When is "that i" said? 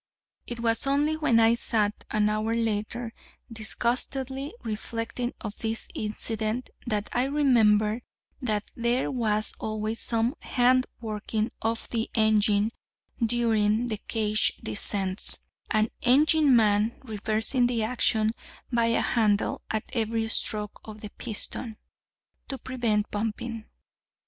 6.87-7.25